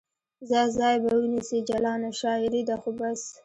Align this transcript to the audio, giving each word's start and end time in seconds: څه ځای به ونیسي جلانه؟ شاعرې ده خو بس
څه 0.49 0.59
ځای 0.77 0.95
به 1.03 1.11
ونیسي 1.19 1.59
جلانه؟ 1.69 2.09
شاعرې 2.19 2.61
ده 2.69 2.75
خو 2.81 2.89
بس 2.97 3.21